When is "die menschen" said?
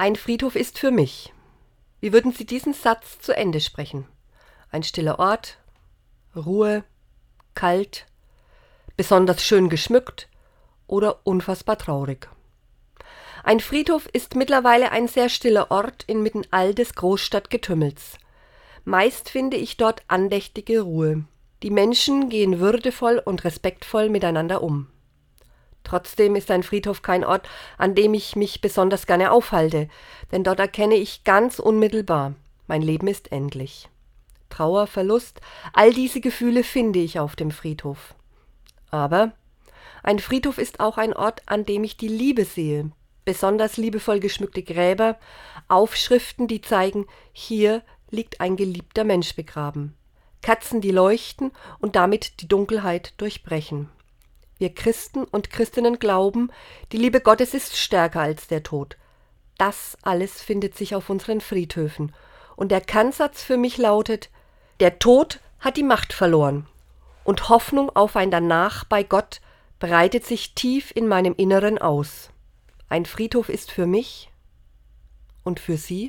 21.62-22.30